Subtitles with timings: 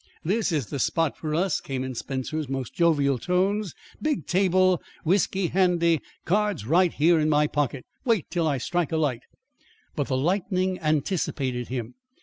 [0.23, 3.75] "This is the spot for us," came in Spencer's most jovial tones.
[4.01, 7.85] "Big table, whisky handy, cards right here in my pocket.
[8.03, 9.21] Wait, till I strike a light!"
[9.95, 11.93] But the lightning anticipated him.